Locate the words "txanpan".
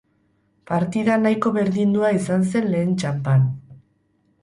3.05-3.49